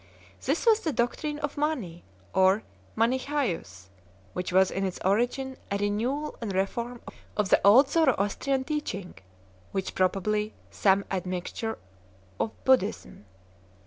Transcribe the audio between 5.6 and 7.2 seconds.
a renewal and reform